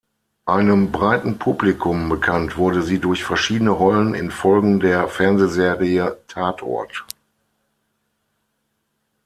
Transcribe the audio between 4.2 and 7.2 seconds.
Folgen der Fernsehreihe "Tatort".